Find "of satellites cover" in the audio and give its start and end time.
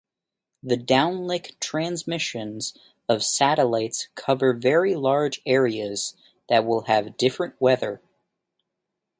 3.07-4.51